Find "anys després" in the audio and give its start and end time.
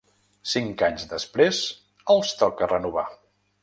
0.87-1.63